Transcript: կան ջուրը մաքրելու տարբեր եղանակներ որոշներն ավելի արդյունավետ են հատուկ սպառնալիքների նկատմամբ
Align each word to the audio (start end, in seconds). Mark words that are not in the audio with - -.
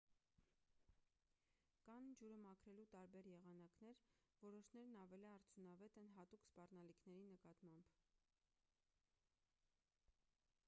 կան 1.87 2.07
ջուրը 2.21 2.37
մաքրելու 2.45 2.85
տարբեր 2.95 3.27
եղանակներ 3.31 3.99
որոշներն 4.45 4.95
ավելի 5.01 5.27
արդյունավետ 5.33 5.99
են 6.03 6.09
հատուկ 6.15 6.45
սպառնալիքների 6.47 7.27
նկատմամբ 7.33 7.93